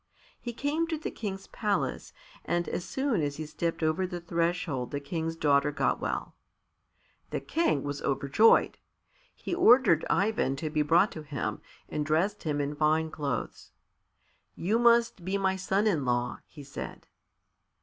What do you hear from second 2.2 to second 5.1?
and as soon as he stepped over the threshold the